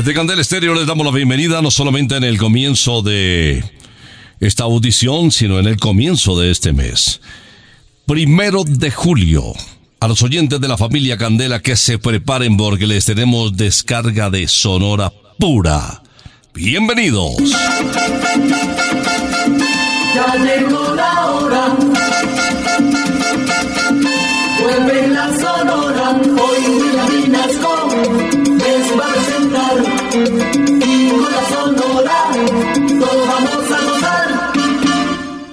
[0.00, 3.62] Desde Candel Estéreo les damos la bienvenida no solamente en el comienzo de
[4.40, 7.20] esta audición, sino en el comienzo de este mes.
[8.06, 9.52] Primero de julio.
[10.00, 14.48] A los oyentes de la familia Candela que se preparen porque les tenemos descarga de
[14.48, 16.02] sonora pura.
[16.54, 17.36] Bienvenidos.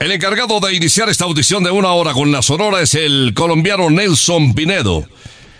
[0.08, 3.90] El encargado de iniciar esta audición de una hora con la sonora es el colombiano
[3.90, 5.06] Nelson Pinedo,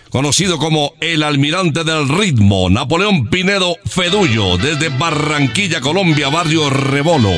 [0.08, 7.30] conocido como el almirante del ritmo, Napoleón Pinedo Fedullo, desde Barranquilla, Colombia, barrio Rebolo.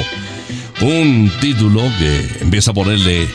[0.82, 3.26] Un título que empieza a ponerle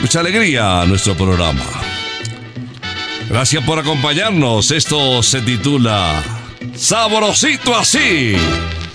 [0.00, 1.64] mucha alegría a nuestro programa.
[3.28, 4.70] Gracias por acompañarnos.
[4.70, 6.22] Esto se titula
[6.76, 8.36] Sabrosito así.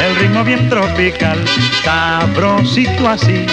[0.00, 1.38] el ritmo bien tropical,
[1.82, 3.46] sabrosito así,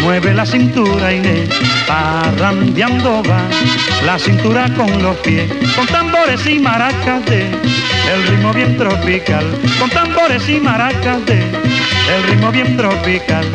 [0.00, 1.48] mueve la cintura Inés,
[1.86, 3.40] parrandeando va,
[4.04, 9.44] la cintura con los pies, con tambores y maracas de, el ritmo bien tropical,
[9.78, 13.46] con tambores y maracas de, el ritmo bien tropical.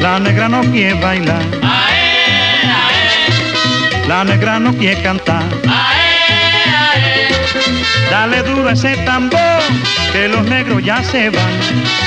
[0.00, 1.42] La negra no quiere bailar,
[4.06, 5.42] la negra no quiere cantar.
[8.10, 9.60] Dale duro ese tambor,
[10.12, 11.60] que los negros ya se van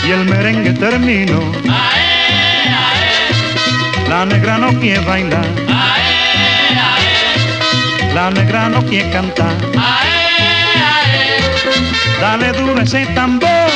[0.07, 1.39] y el merengue terminó.
[4.07, 5.45] La negra no quiere bailar,
[8.13, 9.56] la negra no quiere cantar.
[12.19, 13.69] Dale duro ese tambor,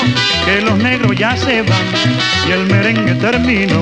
[0.45, 1.87] que los negros ya se van
[2.47, 3.81] y el merengue terminó.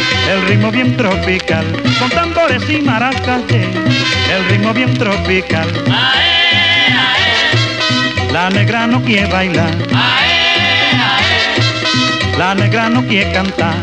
[0.31, 1.65] el ritmo bien tropical,
[1.99, 5.67] con tambores y maracas el ritmo bien tropical.
[8.31, 9.75] La negra no quiere bailar,
[12.37, 13.75] la negra no quiere cantar.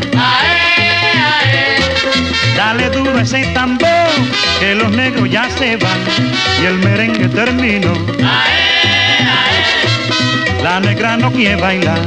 [2.55, 4.09] Dale duro ese tambor,
[4.59, 5.99] que los negros ya se van
[6.61, 7.93] y el merengue terminó.
[10.63, 11.99] La negra no quiere bailar,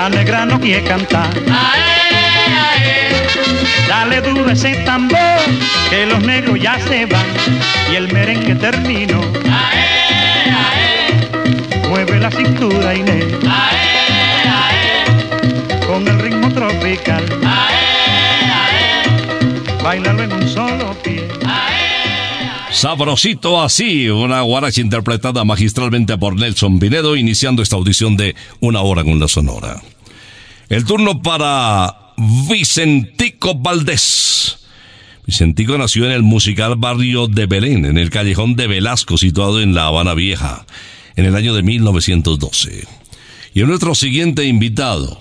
[0.00, 1.28] la negra no quiere cantar.
[3.86, 5.40] Dale duro ese tambor,
[5.90, 7.26] que los negros ya se van
[7.92, 9.20] y el merengue terminó.
[11.90, 13.26] Mueve la cintura Inés,
[15.86, 17.24] con el ritmo tropical.
[19.82, 21.09] Bailalo en un solo pie.
[22.80, 29.04] Sabrosito así, una guaracha interpretada magistralmente por Nelson Pinedo, iniciando esta audición de Una hora
[29.04, 29.82] con la Sonora.
[30.70, 32.14] El turno para
[32.48, 34.60] Vicentico Valdés.
[35.26, 39.74] Vicentico nació en el musical barrio de Belén, en el callejón de Velasco, situado en
[39.74, 40.64] La Habana Vieja,
[41.16, 42.86] en el año de 1912.
[43.52, 45.20] Y nuestro siguiente invitado.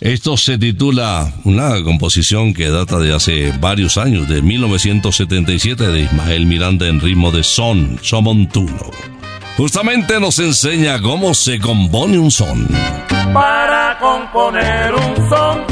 [0.00, 6.46] Esto se titula una composición que data de hace varios años, de 1977, de Ismael
[6.46, 8.90] Miranda en ritmo de son, somontuno.
[9.56, 12.66] Justamente nos enseña cómo se compone un son.
[13.32, 15.64] Para componer un son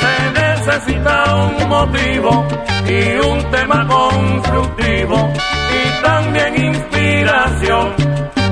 [0.00, 2.46] se necesita un motivo
[2.88, 5.32] y un tema constructivo
[5.70, 7.94] y también inspiración.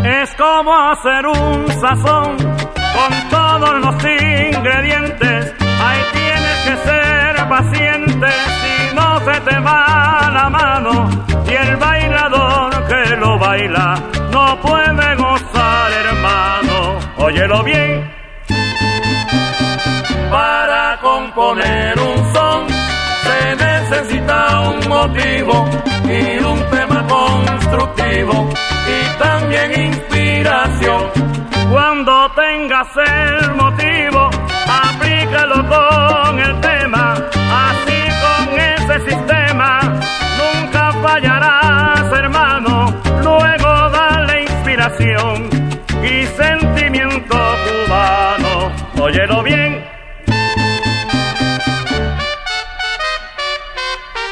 [0.05, 5.55] Es como hacer un sazón con todos los ingredientes.
[5.87, 8.29] Ahí tienes que ser paciente
[8.61, 11.09] si no se te va la mano
[11.47, 13.95] y el bailador que lo baila
[14.33, 16.99] no puede gozar, hermano.
[17.19, 18.11] Óyelo bien.
[20.31, 22.67] Para componer un son
[23.25, 25.55] se necesita un motivo
[26.05, 28.49] y un tema constructivo
[28.95, 30.18] y también inspiración.
[32.35, 34.31] Tengas el motivo,
[34.69, 39.81] aplícalo con el tema, así con ese sistema
[40.39, 42.95] nunca fallarás, hermano.
[43.23, 45.51] Luego dale inspiración
[46.03, 48.73] y sentimiento cubano.
[49.01, 49.85] Óyelo bien.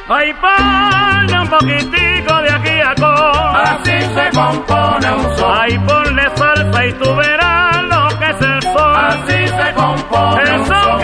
[0.09, 3.57] Ay, ponle un poquitico de aquí a con.
[3.57, 5.59] Así se compone un son.
[5.59, 7.66] Ay, ponle salsa y tú verás
[9.17, 10.96] Así se compone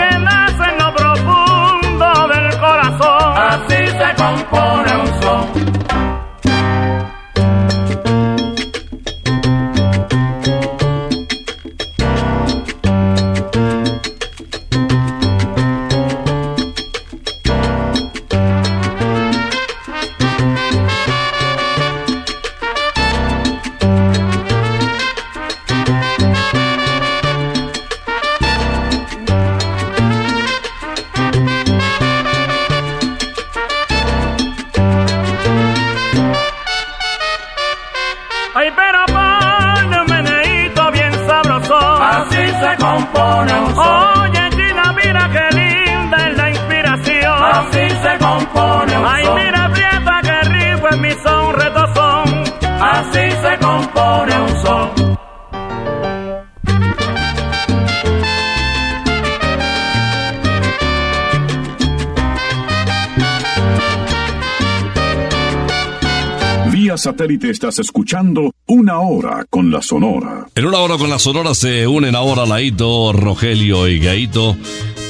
[66.73, 70.47] Vía satélite estás escuchando Una Hora con la Sonora.
[70.55, 74.57] En una hora con la Sonora se unen ahora Laito, Rogelio y Gaito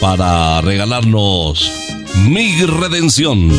[0.02, 1.72] para regalarnos
[2.28, 3.50] Mi Redención.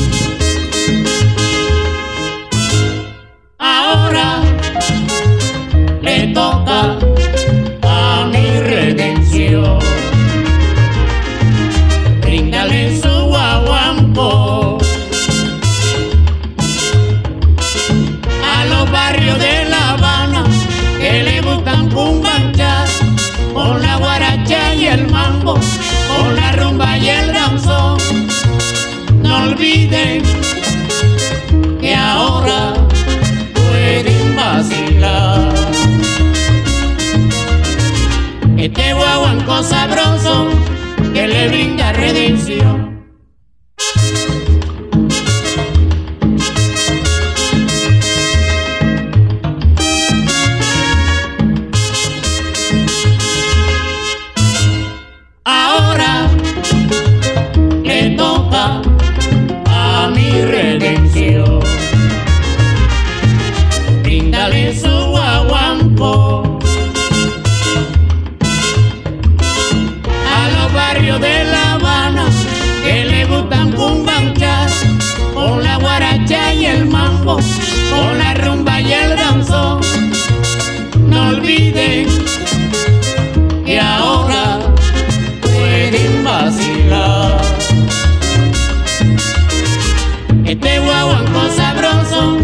[90.55, 92.39] Este guaguanco sabroso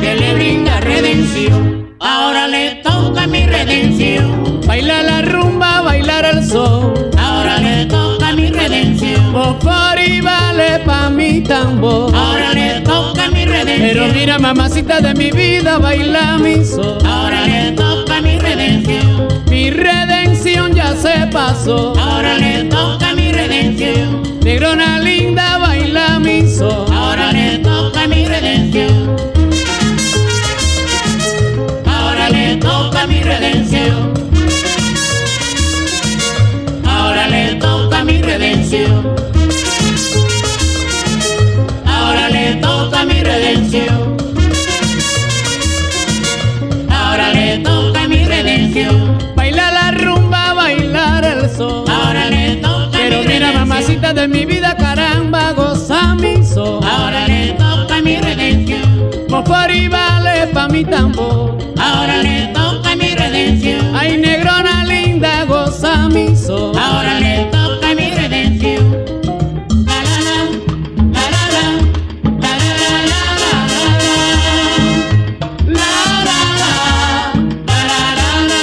[0.00, 1.94] que le brinda redención.
[2.00, 4.60] Ahora le toca mi redención.
[4.66, 7.10] Baila la rumba, bailar el sol.
[7.16, 9.32] Ahora le toca mi redención.
[9.32, 12.12] Por y vale pa' mi tambor.
[12.12, 13.88] Ahora le toca mi redención.
[13.88, 16.98] Pero mira, mamacita de mi vida, baila mi sol.
[17.06, 19.28] Ahora le toca mi redención.
[19.48, 21.94] Mi redención ya se pasó.
[22.00, 24.24] Ahora le toca mi redención.
[24.42, 25.53] Negrona linda,
[33.74, 34.14] redención.
[36.86, 39.14] Ahora le toca mi redención.
[41.86, 44.16] Ahora le toca mi redención.
[46.90, 49.18] Ahora le toca mi redención.
[49.36, 51.84] Baila la rumba, bailar el sol.
[51.88, 53.68] Ahora le toca Pero mi mira, redención.
[53.68, 56.80] mamacita de mi vida, caramba, goza mi sol.
[56.84, 59.10] Ahora le toca mi redención.
[59.28, 61.58] Mofari vale pa' mi tambor.
[61.78, 63.03] Ahora le toca mi
[63.64, 63.96] redención.
[63.96, 66.76] Ay, negrona linda, goza mi sol.
[66.78, 68.84] Ahora le toca mi redención.
[69.86, 70.44] La la la,
[71.12, 71.64] la la la,
[72.40, 73.96] la la la la la la
[75.66, 75.90] la, la
[77.84, 78.60] la la la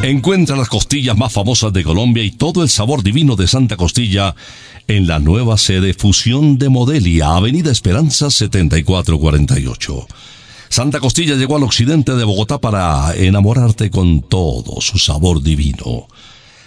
[0.00, 0.08] la.
[0.08, 4.34] Encuentra las costillas más famosas de Colombia y todo el sabor divino de Santa Costilla
[4.88, 10.06] en la nueva sede Fusión de Modelia, Avenida Esperanza 7448.
[10.72, 16.08] Santa Costilla llegó al occidente de Bogotá para enamorarte con todo su sabor divino.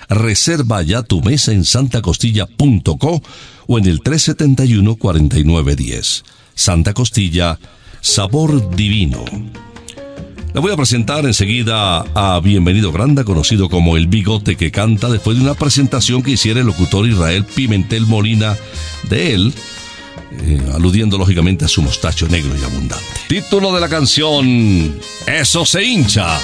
[0.08, 3.24] Reserva ya tu mesa en santacostilla.co
[3.66, 6.24] o en el 371-4910.
[6.54, 7.58] Santa Costilla,
[8.00, 9.26] sabor divino.
[10.54, 15.36] Le voy a presentar enseguida a Bienvenido Granda, conocido como el bigote que canta, después
[15.36, 18.56] de una presentación que hiciera el locutor Israel Pimentel Molina
[19.10, 19.52] de él,
[20.44, 23.06] eh, aludiendo lógicamente a su mostacho negro y abundante.
[23.28, 26.40] Título de la canción, Eso se hincha.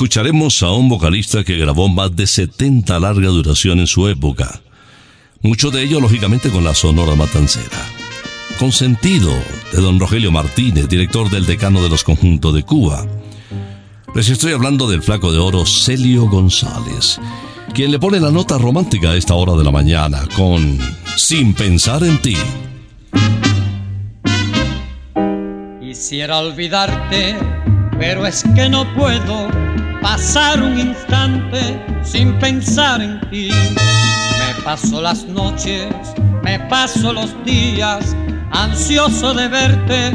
[0.00, 4.62] Escucharemos a un vocalista que grabó más de 70 larga duración en su época.
[5.42, 7.86] Mucho de ello, lógicamente, con la Sonora Matancera.
[8.58, 9.30] Consentido
[9.70, 13.06] de don Rogelio Martínez, director del decano de los conjuntos de Cuba.
[14.14, 17.20] Les estoy hablando del flaco de oro Celio González,
[17.74, 20.78] quien le pone la nota romántica a esta hora de la mañana con
[21.14, 22.36] Sin pensar en ti.
[25.78, 27.36] Quisiera olvidarte,
[27.98, 29.59] pero es que no puedo
[30.00, 31.60] pasar un instante
[32.02, 33.50] sin pensar en ti.
[33.50, 35.86] Me paso las noches,
[36.42, 38.16] me paso los días,
[38.50, 40.12] ansioso de verte,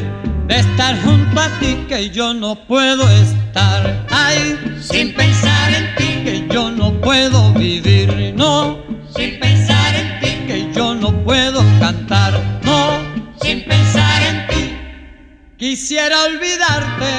[0.48, 4.06] de estar junto a ti, que yo no puedo estar.
[4.10, 8.78] Ay, sin pensar en ti, que yo no puedo vivir, no.
[9.16, 12.34] Sin pensar en ti, que yo no puedo cantar,
[12.64, 13.00] no.
[13.42, 14.78] Sin pensar en ti.
[15.58, 17.12] Quisiera olvidarte,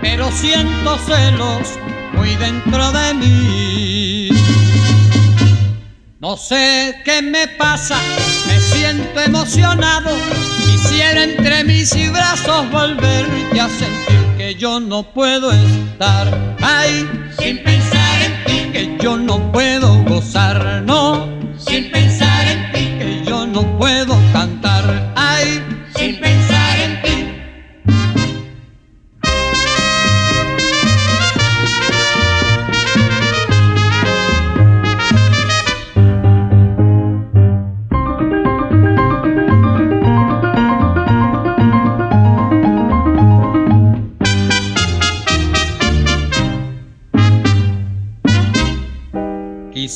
[0.00, 1.78] pero siento celos
[2.14, 4.28] muy dentro de mí.
[6.20, 7.98] No sé qué me pasa,
[8.46, 10.10] me siento emocionado.
[10.64, 16.56] Quisiera entre mis brazos volverte a sentir que yo no puedo estar.
[16.60, 21.28] Ay, sin pensar en ti, que yo no puedo gozar, no.
[21.58, 24.01] Sin pensar en ti, que yo no puedo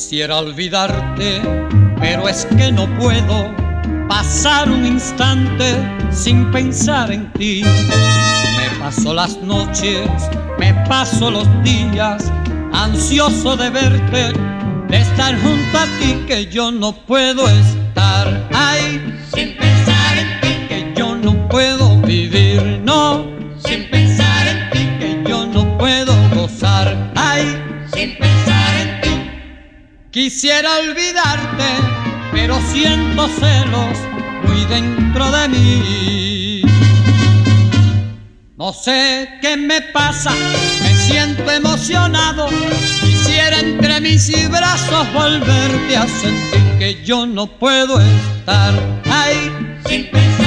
[0.09, 1.41] Quisiera olvidarte,
[1.99, 3.53] pero es que no puedo
[4.07, 5.75] pasar un instante
[6.11, 7.61] sin pensar en ti.
[7.61, 10.07] Me paso las noches,
[10.59, 12.31] me paso los días,
[12.71, 14.31] ansioso de verte,
[14.87, 18.47] de estar junto a ti, que yo no puedo estar.
[18.53, 23.36] Ay, sin pensar en ti, que yo no puedo vivir, no.
[30.17, 31.63] Quisiera olvidarte,
[32.31, 33.99] pero siento celos
[34.47, 36.61] muy dentro de mí.
[38.57, 40.31] No sé qué me pasa,
[40.81, 42.47] me siento emocionado.
[42.99, 48.73] Quisiera entre mis brazos volverte a sentir que yo no puedo estar.
[49.05, 49.35] Ay,
[49.85, 50.46] sin pensar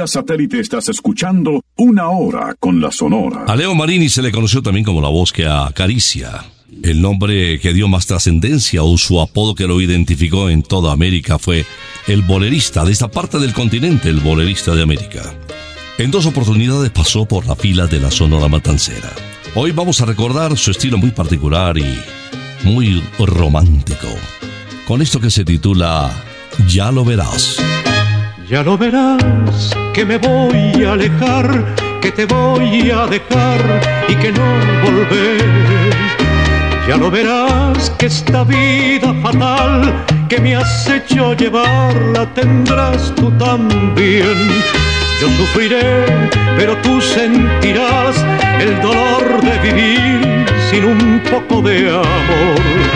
[0.00, 3.44] Vía satélite estás escuchando Una Hora con la Sonora.
[3.46, 6.42] A Leo Marini se le conoció también como la voz que acaricia.
[6.82, 11.38] El nombre que dio más trascendencia o su apodo que lo identificó en toda América
[11.38, 11.66] fue
[12.06, 15.34] el bolerista de esta parte del continente, el bolerista de América.
[15.98, 19.10] En dos oportunidades pasó por la fila de la Sonora Matancera.
[19.54, 21.98] Hoy vamos a recordar su estilo muy particular y
[22.64, 24.08] muy romántico,
[24.86, 26.10] con esto que se titula
[26.66, 27.58] Ya lo verás.
[28.50, 33.60] Ya lo verás que me voy a alejar que te voy a dejar
[34.08, 34.44] y que no
[34.82, 35.40] volver.
[36.88, 43.30] Ya lo verás que esta vida fatal que me has hecho llevar la tendrás tú
[43.38, 44.34] también.
[45.20, 46.04] Yo sufriré,
[46.58, 48.16] pero tú sentirás
[48.58, 52.89] el dolor de vivir sin un poco de amor.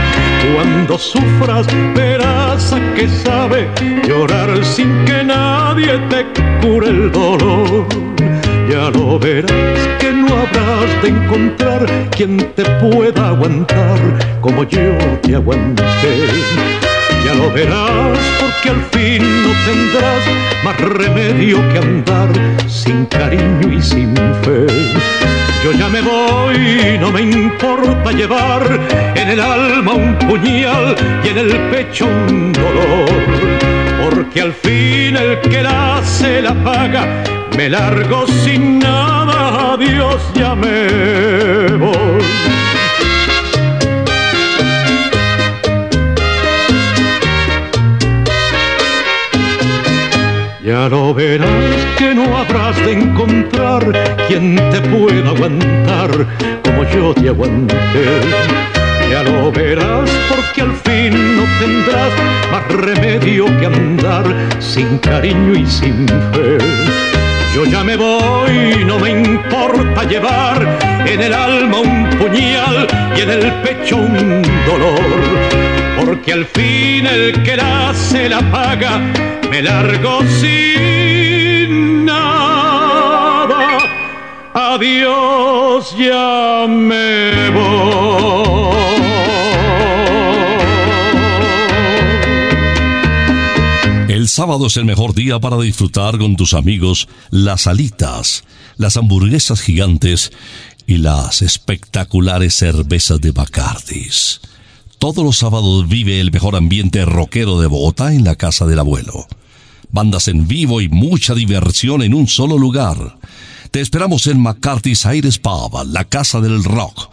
[0.52, 3.68] Cuando sufras verás a que sabe
[4.06, 6.26] llorar sin que nadie te
[6.60, 7.86] cure el dolor.
[8.70, 13.98] Ya lo verás que no habrás de encontrar quien te pueda aguantar
[14.40, 15.82] como yo te aguanté.
[17.24, 20.22] Ya lo verás porque al fin no tendrás
[20.64, 22.28] más remedio que andar
[22.68, 25.43] sin cariño y sin fe.
[25.64, 28.78] Yo ya me voy, no me importa llevar
[29.14, 33.08] en el alma un puñal y en el pecho un dolor.
[34.04, 37.24] Porque al fin el que la hace la paga,
[37.56, 42.63] me largo sin nada, adiós ya me voy.
[50.84, 51.48] Ya lo verás
[51.96, 53.80] que no habrás de encontrar
[54.28, 56.10] quien te pueda aguantar
[56.62, 58.04] como yo te aguanté.
[59.10, 62.12] Ya lo verás porque al fin no tendrás
[62.52, 64.24] más remedio que andar
[64.58, 66.58] sin cariño y sin fe.
[67.54, 70.68] Yo ya me voy, no me importa llevar
[71.06, 77.42] en el alma un puñal y en el pecho un dolor porque al fin el
[77.42, 78.98] que la hace la paga,
[79.50, 83.78] me largo sin nada.
[84.54, 86.44] Adiós, ya.
[94.08, 98.44] El sábado es el mejor día para disfrutar con tus amigos las alitas,
[98.76, 100.32] las hamburguesas gigantes
[100.86, 104.40] y las espectaculares cervezas de Bacardis.
[105.04, 109.26] Todos los sábados vive el mejor ambiente rockero de Bogotá en la casa del abuelo.
[109.90, 113.18] Bandas en vivo y mucha diversión en un solo lugar.
[113.70, 117.10] Te esperamos en McCarthy's Aires Pub, la casa del rock.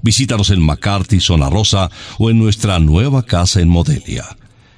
[0.00, 4.24] Visítanos en McCarthy Zona Rosa o en nuestra nueva casa en Modelia.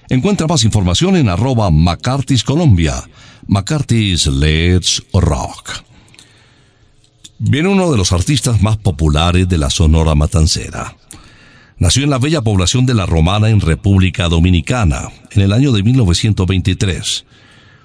[0.09, 3.09] Encuentra más información en arroba McCarthy's Colombia.
[3.47, 5.71] McCarthy's Let's Rock.
[7.39, 10.97] Viene uno de los artistas más populares de la Sonora Matancera.
[11.79, 15.83] Nació en la bella población de La Romana en República Dominicana en el año de
[15.83, 17.27] 1923.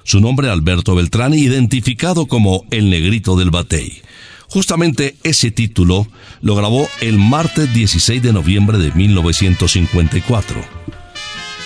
[0.04, 4.01] Su nombre Alberto Beltrán, identificado como el Negrito del Batey.
[4.47, 6.08] Justamente ese título
[6.41, 10.62] lo grabó el martes 16 de noviembre de 1954.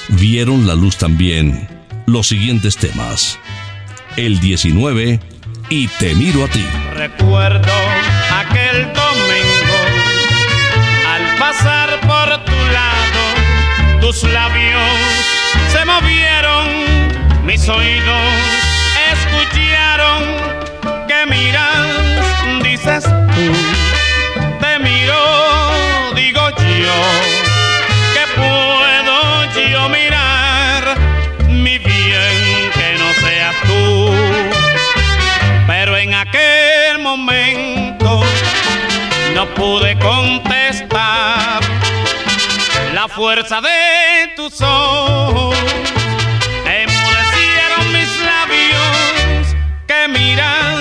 [0.09, 1.67] Vieron la luz también
[2.07, 3.37] los siguientes temas.
[4.17, 5.19] El 19
[5.69, 6.63] y Te miro a ti.
[6.93, 7.71] Recuerdo
[8.31, 8.93] aquel
[14.05, 14.81] tus labios.
[15.71, 16.67] Se movieron,
[17.43, 18.27] mis oídos
[19.11, 20.21] escucharon
[21.07, 21.87] que miras,
[22.61, 23.51] dices tú,
[24.61, 26.99] te miro, digo yo,
[28.13, 30.97] que puedo yo mirar,
[31.49, 34.11] mi bien que no seas tú,
[35.65, 38.21] pero en aquel momento
[39.33, 40.54] no pude contestar la
[43.15, 45.55] fuerza de tus ojos.
[46.65, 49.55] Emudecieron mis labios
[49.87, 50.74] que miran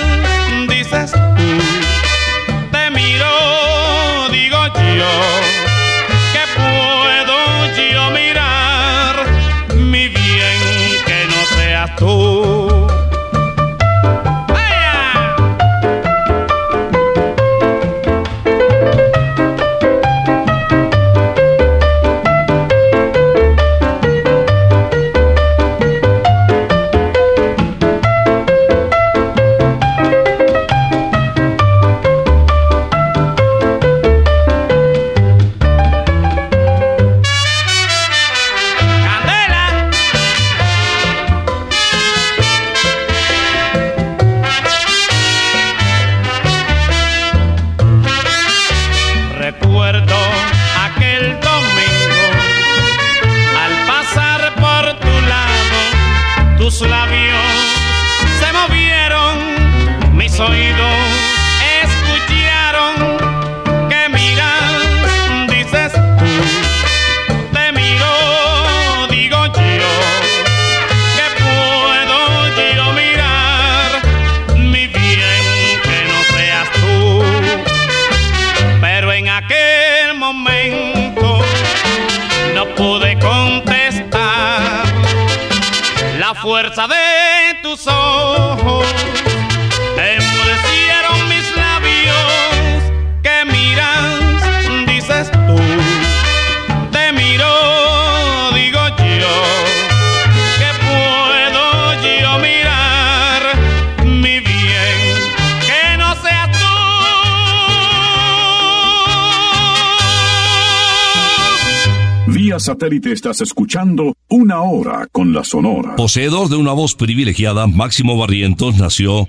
[112.64, 115.96] satélite estás escuchando Una Hora con la Sonora.
[115.96, 119.28] Poseedor de una voz privilegiada, Máximo Barrientos nació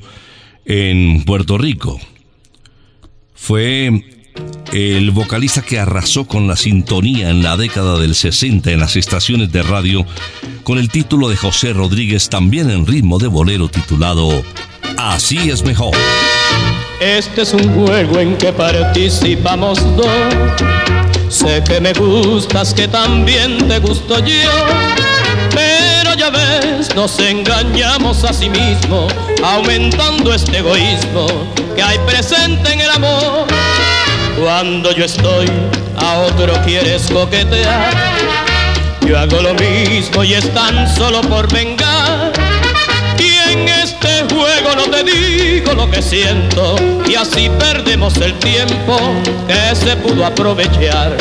[0.63, 1.99] en Puerto Rico.
[3.33, 4.05] Fue
[4.71, 9.51] el vocalista que arrasó con la sintonía en la década del 60 en las estaciones
[9.51, 10.05] de radio
[10.63, 14.43] con el título de José Rodríguez, también en ritmo de bolero titulado
[14.97, 15.93] Así es mejor.
[17.01, 20.07] Este es un juego en que participamos dos.
[21.29, 24.51] Sé que me gustas, que también te gusto yo.
[25.51, 31.27] Pero ya ves, nos engañamos a sí mismos, aumentando este egoísmo
[31.75, 33.47] que hay presente en el amor.
[34.39, 35.49] Cuando yo estoy,
[35.97, 37.93] a otro quieres coquetear.
[39.07, 42.31] Yo hago lo mismo y es tan solo por vengar.
[44.45, 46.75] Juego no te digo lo que siento
[47.07, 48.95] y así perdemos el tiempo
[49.47, 51.17] que se pudo aprovechar.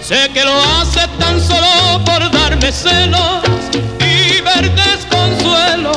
[0.00, 3.42] Sé que lo hace tan solo por darme celos
[3.98, 5.90] y ver desconsuelo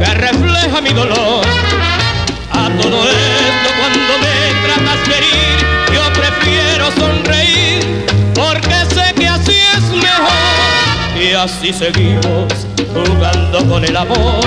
[0.00, 1.46] que refleja mi dolor.
[2.50, 5.58] A todo esto cuando me tratas de herir,
[5.94, 11.22] yo prefiero sonreír porque sé que así es mejor.
[11.22, 14.40] Y así seguimos jugando con el amor,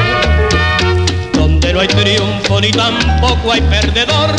[1.72, 4.36] donde no hay triunfo ni tampoco hay perdedor.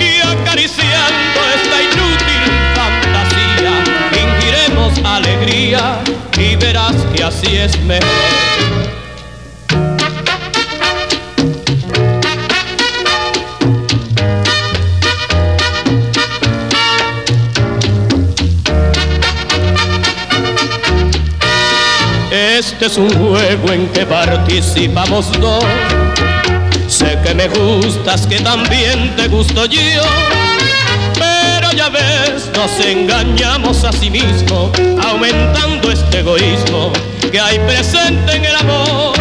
[0.00, 2.42] Y acariciando esta inútil
[2.74, 5.98] fantasía, fingiremos alegría
[6.36, 8.08] y verás que así es mejor.
[22.88, 25.62] Es un juego en que participamos dos.
[26.86, 30.02] Sé que me gustas, que también te gusto yo.
[31.12, 34.70] Pero ya ves, nos engañamos a sí mismos,
[35.06, 36.90] aumentando este egoísmo
[37.30, 39.12] que hay presente en el amor.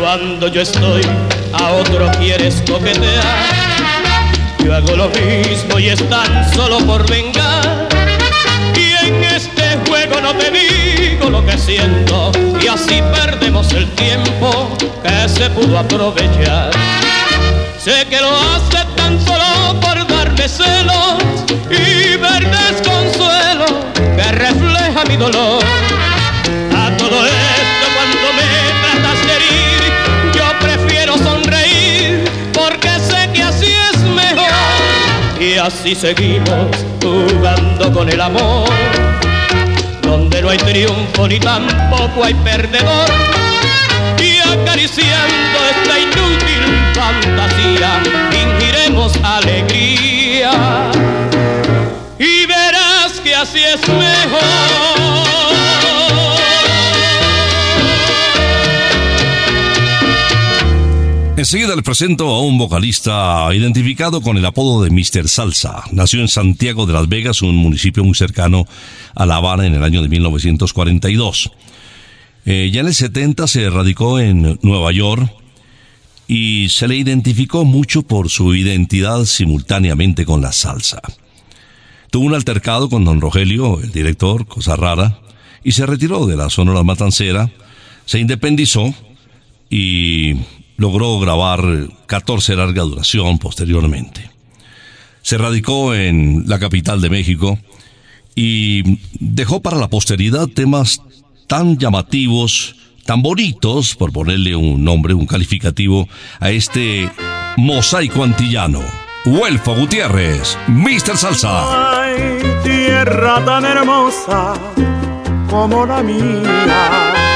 [0.00, 1.02] Cuando yo estoy,
[1.52, 3.24] a otro quieres coquetear.
[4.64, 7.88] Yo hago lo mismo y es tan solo por vengar.
[8.74, 10.69] Y en este juego no te digo
[11.30, 16.70] lo que siento y así perdemos el tiempo que se pudo aprovechar.
[17.78, 21.22] Sé que lo hace tan solo por darme celos
[21.70, 23.66] y ver desconsuelo
[24.16, 25.62] que refleja mi dolor.
[26.76, 28.46] A todo esto cuando me
[28.82, 29.82] tratas de herir,
[30.34, 34.50] yo prefiero sonreír porque sé que así es mejor.
[35.40, 36.68] Y así seguimos
[37.02, 38.68] jugando con el amor,
[40.50, 43.08] hay triunfo ni tampoco hay perdedor.
[44.18, 50.90] Y acariciando esta inútil fantasía, fingiremos alegría.
[52.18, 55.59] Y verás que así es mejor.
[61.40, 65.26] Enseguida le presento a un vocalista identificado con el apodo de Mr.
[65.26, 65.84] Salsa.
[65.90, 68.66] Nació en Santiago de las Vegas, un municipio muy cercano
[69.14, 71.50] a La Habana en el año de 1942.
[72.44, 75.32] Eh, ya en el 70 se radicó en Nueva York
[76.28, 81.00] y se le identificó mucho por su identidad simultáneamente con la salsa.
[82.10, 85.20] Tuvo un altercado con don Rogelio, el director, cosa rara,
[85.64, 87.50] y se retiró de la Sonora Matancera,
[88.04, 88.94] se independizó
[89.70, 90.34] y
[90.80, 91.60] logró grabar
[92.06, 94.30] 14 larga duración posteriormente.
[95.20, 97.58] Se radicó en la capital de México
[98.34, 101.02] y dejó para la posteridad temas
[101.46, 107.10] tan llamativos, tan bonitos, por ponerle un nombre, un calificativo, a este
[107.58, 108.80] mosaico antillano.
[109.26, 111.14] Huelfo Gutiérrez, Mr.
[111.18, 111.92] Salsa.
[112.64, 114.54] Tierra tan hermosa
[115.50, 117.29] como la mía,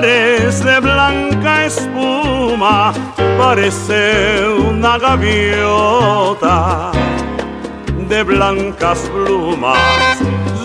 [0.00, 2.92] de blanca espuma,
[3.38, 6.92] parece una gaviota
[8.06, 9.78] de blancas plumas,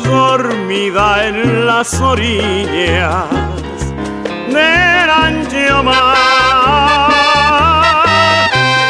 [0.04, 3.24] dormida en las orillas
[4.50, 6.28] del ancho mar.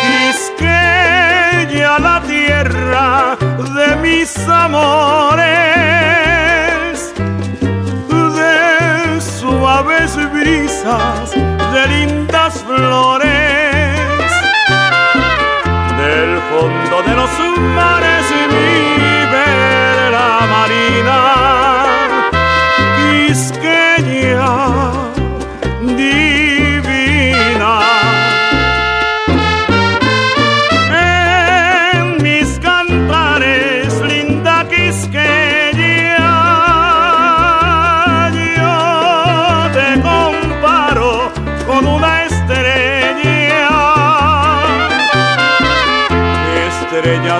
[0.01, 3.37] Quisqueya la tierra
[3.75, 6.20] de mis amores,
[10.09, 14.31] brisas de lindas flores.
[15.97, 17.29] Del fondo de los
[17.75, 18.00] mares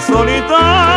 [0.02, 0.91] solitaria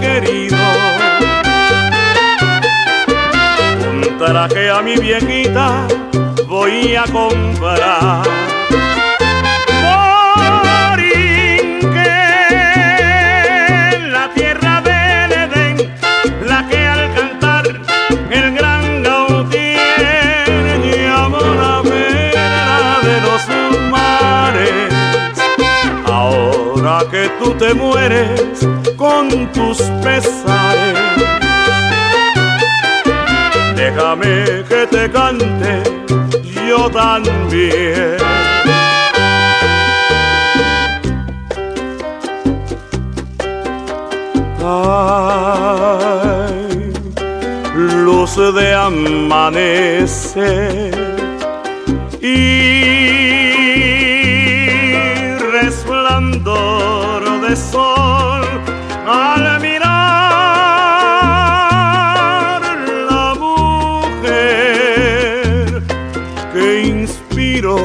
[0.00, 0.56] querido.
[3.90, 5.86] Un traje a mi viejita
[6.46, 8.22] voy a comprar.
[13.96, 15.76] en la tierra del Edén,
[16.46, 17.64] la que al cantar
[18.30, 23.42] el gran Gautier llamó la pena de los
[23.90, 24.94] mares
[27.10, 28.43] que tú te mueres
[29.54, 30.98] tus pesares.
[33.76, 35.82] Déjame que te cante
[36.68, 38.16] yo también.
[44.66, 45.84] Ay,
[47.74, 50.14] luz de amanecer
[52.20, 52.74] y
[57.48, 58.33] de sol
[59.14, 59.90] al mirar
[63.10, 64.94] la mujer
[66.52, 67.78] que inspiró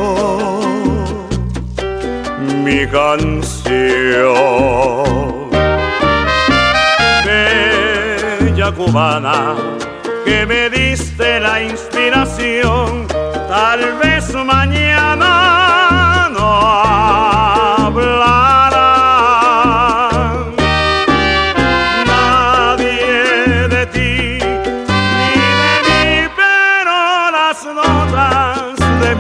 [2.64, 3.50] mi canción.
[7.26, 9.38] Bella cubana
[10.26, 11.89] que me diste la inspiración,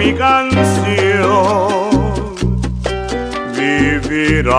[0.10, 1.70] mi canción
[3.56, 4.50] vivirán.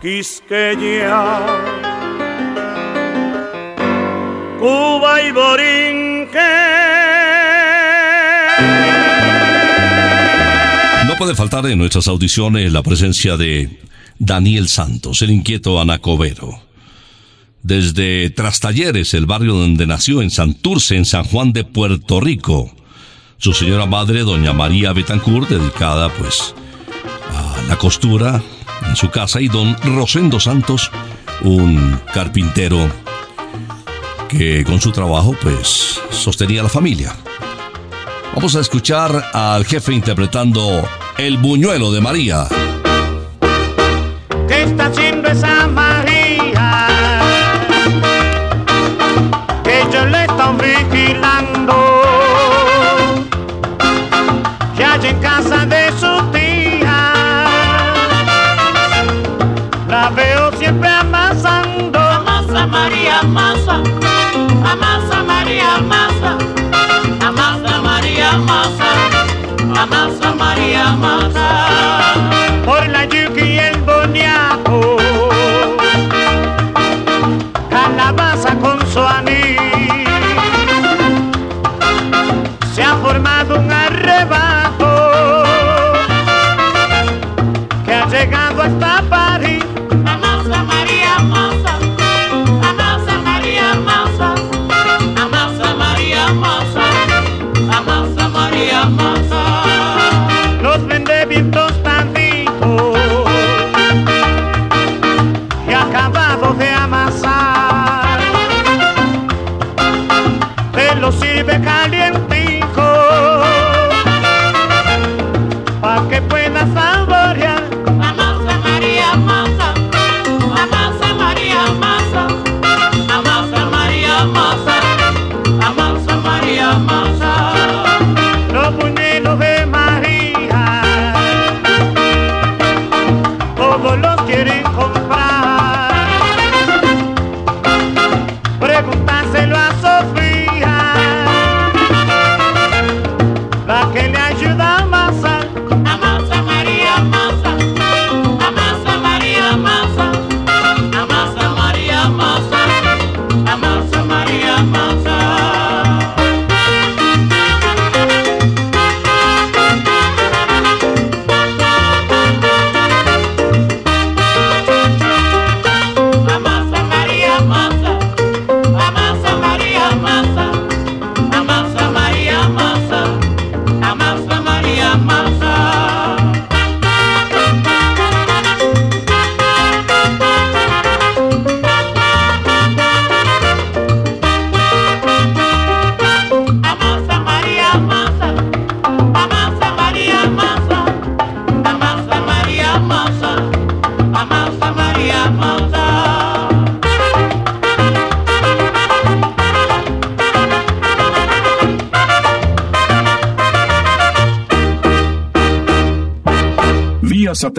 [0.00, 1.46] Quisqueya,
[4.58, 6.38] Cuba y Borinque.
[11.06, 13.80] No puede faltar en nuestras audiciones la presencia de
[14.18, 16.60] Daniel Santos, el inquieto anacobero.
[17.62, 22.70] Desde Trastalleres, el barrio donde nació, en Santurce, en San Juan de Puerto Rico.
[23.44, 26.54] Su señora madre, doña María Betancourt, dedicada pues
[27.30, 28.40] a la costura
[28.88, 30.90] en su casa, y don Rosendo Santos,
[31.42, 32.78] un carpintero
[34.30, 37.14] que con su trabajo pues sostenía la familia.
[38.34, 40.82] Vamos a escuchar al jefe interpretando
[41.18, 42.48] El buñuelo de María.
[44.48, 45.93] ¿Qué está haciendo esa María?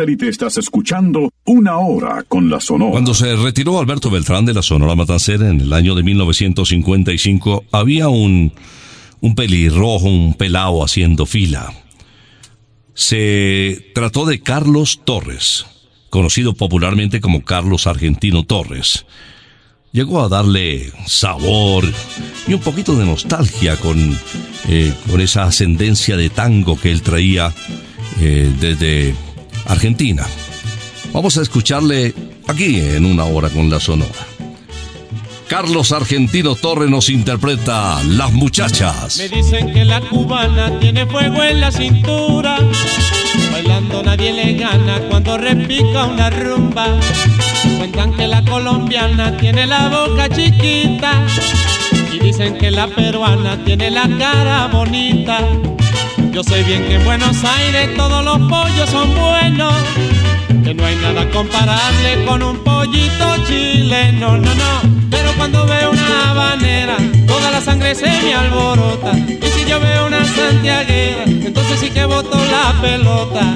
[0.05, 2.91] Satélite estás escuchando Una Hora con la Sonora.
[2.91, 8.07] Cuando se retiró Alberto Beltrán de la Sonora Matancera en el año de 1955, había
[8.07, 8.53] un,
[9.21, 11.73] un pelirrojo, un pelao haciendo fila.
[12.93, 15.65] Se trató de Carlos Torres,
[16.11, 19.07] conocido popularmente como Carlos Argentino Torres.
[19.91, 21.83] Llegó a darle sabor
[22.47, 23.97] y un poquito de nostalgia con,
[24.67, 27.51] eh, con esa ascendencia de tango que él traía
[28.19, 29.15] eh, desde
[29.67, 30.25] Argentina.
[31.13, 32.13] Vamos a escucharle
[32.47, 34.35] aquí en una hora con la Sonora.
[35.47, 39.17] Carlos Argentino Torre nos interpreta Las Muchachas.
[39.17, 42.57] Me dicen que la cubana tiene fuego en la cintura.
[43.51, 46.87] Bailando nadie le gana cuando repica una rumba.
[47.77, 51.25] Cuentan que la colombiana tiene la boca chiquita.
[52.11, 55.39] Y dicen que la peruana tiene la cara bonita.
[56.35, 59.73] Yo sé bien que en Buenos Aires todos los pollos son buenos,
[60.65, 64.81] que no hay nada comparable con un pollito chileno, no, no.
[65.09, 69.17] Pero cuando veo una habanera, toda la sangre se me alborota.
[69.17, 73.55] Y si yo veo una santiaguera, entonces sí que boto la pelota.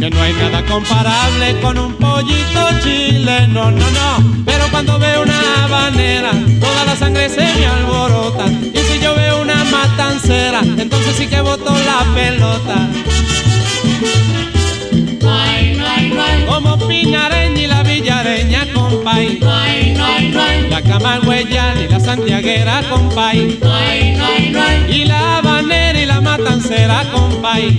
[0.00, 4.42] Que no hay nada comparable con un pollito chileno, no, no.
[4.46, 8.46] Pero cuando veo una habanera, toda la sangre se me alborota.
[8.46, 12.88] Y si yo veo una matancera, entonces sí que boto la pelota.
[16.48, 19.38] Como Pinareña y la Villareña, compay.
[20.70, 23.58] La Camagüeya y la Santiaguera, compay.
[24.88, 27.78] Y la Habanera y la Matancera, compay.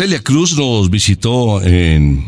[0.00, 2.24] Celia Cruz nos visitó en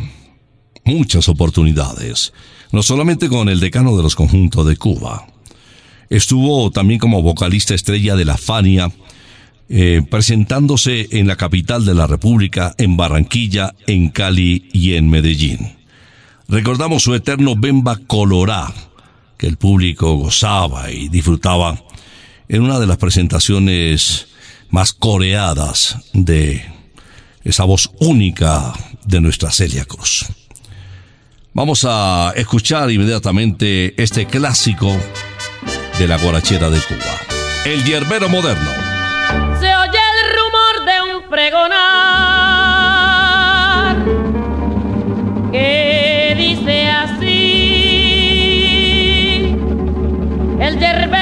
[0.84, 2.34] muchas oportunidades,
[2.70, 5.26] no solamente con el decano de los conjuntos de Cuba,
[6.10, 8.92] estuvo también como vocalista estrella de la Fania,
[9.70, 15.72] eh, presentándose en la capital de la República, en Barranquilla, en Cali y en Medellín.
[16.48, 18.70] Recordamos su eterno Bemba Colorá,
[19.38, 21.82] que el público gozaba y disfrutaba
[22.50, 24.26] en una de las presentaciones
[24.68, 26.71] más coreadas de
[27.44, 28.72] esa voz única
[29.04, 30.26] de nuestra Celia Cruz.
[31.54, 34.96] Vamos a escuchar inmediatamente este clásico
[35.98, 37.20] de la guarachera de Cuba,
[37.66, 38.70] el hierbero moderno.
[39.60, 41.92] Se oye el rumor de un pregonar
[45.52, 47.26] que dice así,
[50.58, 51.21] el yerberito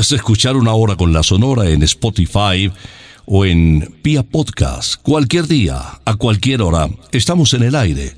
[0.00, 2.72] puedes escuchar una hora con la Sonora en Spotify
[3.26, 6.88] o en Pia Podcast cualquier día, a cualquier hora.
[7.12, 8.16] Estamos en el aire.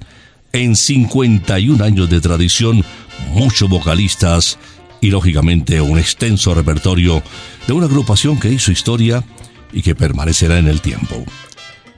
[0.52, 2.84] En 51 años de tradición,
[3.32, 4.60] muchos vocalistas
[5.00, 7.20] y lógicamente un extenso repertorio
[7.66, 9.24] de una agrupación que hizo historia
[9.72, 11.24] y que permanecerá en el tiempo.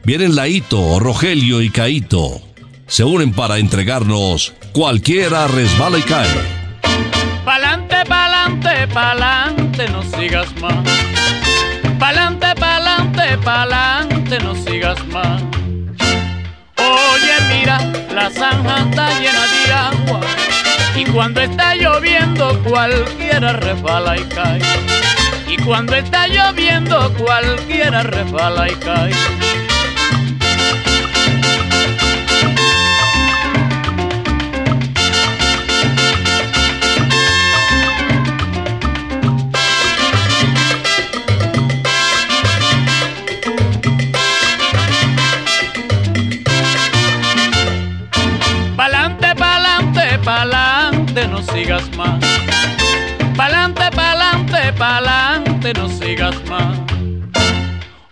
[0.03, 2.41] Vienen Laito, Rogelio y Caito.
[2.87, 6.64] Se unen para entregarnos Cualquiera resbala y cae.
[7.45, 10.87] Pa'lante, pa'lante, pa'lante, no sigas más.
[11.99, 15.43] Pa'lante, pa'lante, pa'lante, no sigas más.
[16.79, 17.79] Oye, mira,
[18.14, 20.20] la zanja está llena de agua.
[20.95, 24.61] Y cuando está lloviendo, cualquiera resbala y cae.
[25.49, 29.12] Y cuando está lloviendo, cualquiera resbala y cae.
[54.85, 56.76] Pa'lante, no sigas más.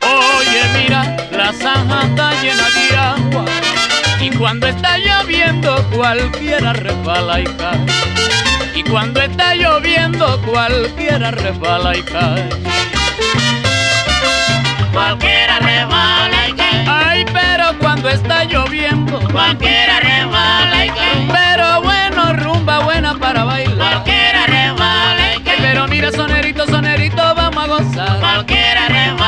[0.01, 1.01] Oye, mira,
[1.31, 3.45] la zanja está llena de agua.
[4.21, 7.85] Y cuando está lloviendo, cualquiera resbala y cae.
[8.75, 12.49] Y cuando está lloviendo, cualquiera resbala y cae.
[14.95, 16.85] Cualquiera resbala y cae.
[16.89, 21.29] Ay, pero cuando está lloviendo, Cualquiera resbala y cae.
[21.39, 23.77] pero bueno, rumba buena para bailar.
[23.77, 25.57] Cualquiera resbala y cae.
[25.61, 26.42] pero mira, sonerito,
[27.83, 29.22] sonerito, vamos a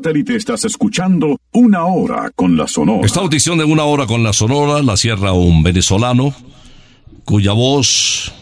[0.00, 3.04] satélite estás escuchando Una Hora con la Sonora.
[3.04, 6.34] Esta audición de Una Hora con la Sonora la cierra un venezolano
[7.26, 8.32] cuya voz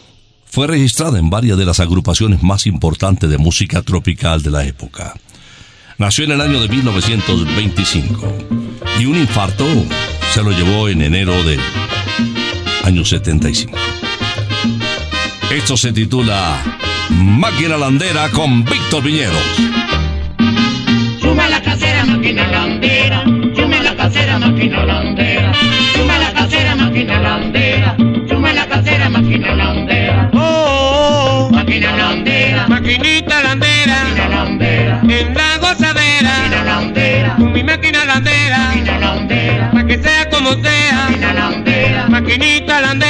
[0.45, 5.15] fue registrada en varias de las agrupaciones más importantes de música tropical de la época.
[5.97, 8.33] Nació en el año de 1925
[9.01, 9.65] y un infarto
[10.33, 11.59] se lo llevó en enero del
[12.85, 13.77] año 75.
[15.51, 16.79] Esto se titula
[17.09, 19.88] Máquina Landera con Víctor Viñeros.
[22.29, 23.23] Máquina landera.
[23.55, 25.51] Chume la casera, máquina landera.
[25.95, 27.95] Chume la casera, máquina landera.
[28.27, 30.29] Chume la casera, máquina landera.
[30.33, 31.49] Oh, oh, oh.
[31.49, 32.67] Máquina landera.
[32.67, 34.03] Maquinita landera.
[34.03, 35.01] Máquina landera.
[35.09, 36.31] En la gozadera.
[36.37, 37.35] Máquina landera.
[37.35, 38.57] Con mi máquina landera.
[38.59, 39.71] Máquina landera.
[39.71, 41.05] Pa' que sea como sea.
[41.09, 42.09] Máquina landera.
[42.09, 43.08] Maquinita landera.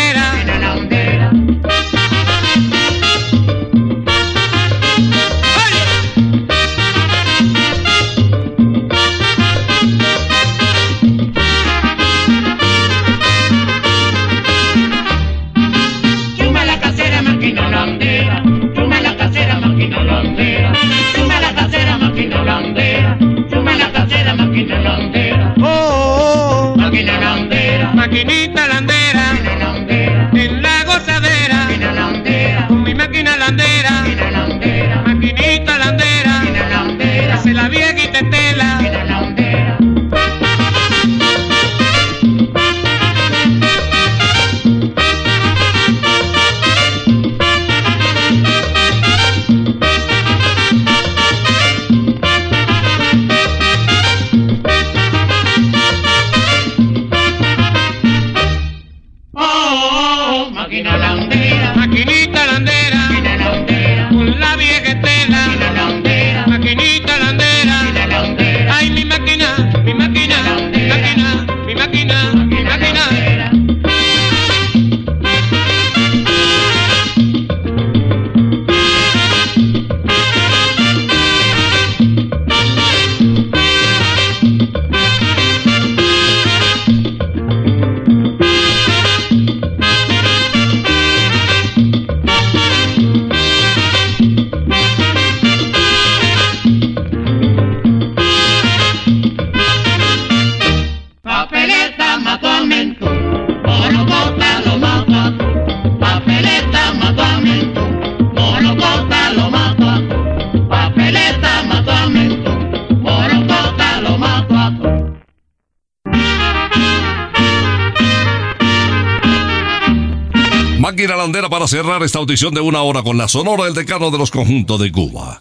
[120.90, 124.18] Máquina landera para cerrar esta audición de una hora con la sonora del decano de
[124.18, 125.40] los conjuntos de Cuba.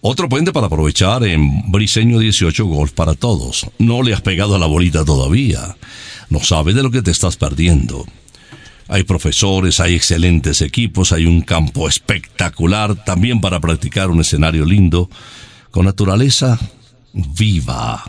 [0.00, 3.64] Otro puente para aprovechar en Briseño 18 Golf para todos.
[3.78, 5.76] No le has pegado a la bolita todavía.
[6.30, 8.04] No sabes de lo que te estás perdiendo.
[8.88, 15.08] Hay profesores, hay excelentes equipos, hay un campo espectacular también para practicar un escenario lindo,
[15.70, 16.58] con naturaleza
[17.12, 18.02] viva,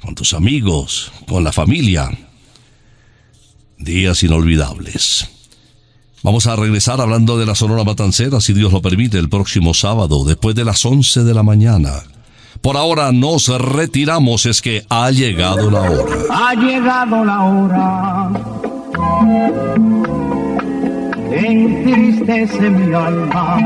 [0.00, 2.08] con tus amigos, con la familia.
[3.76, 5.28] Días inolvidables.
[6.22, 10.24] Vamos a regresar hablando de la Sonora Matancera, si Dios lo permite, el próximo sábado,
[10.24, 12.02] después de las 11 de la mañana.
[12.60, 16.16] Por ahora nos retiramos, es que ha llegado la hora.
[16.30, 18.30] Ha llegado la hora.
[21.30, 23.58] Entristece mi alma.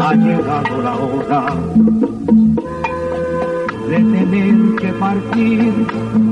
[0.00, 1.46] Ha llegado la hora
[3.88, 6.31] de tener que partir.